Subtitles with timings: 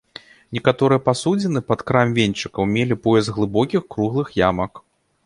[0.57, 4.71] Некаторыя пасудзіны пад краем венчыкаў мелі пояс глыбокіх круглых ямак.